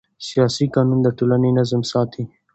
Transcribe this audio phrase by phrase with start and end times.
[0.27, 2.23] سیاسي قانون د ټولنې نظم ساتي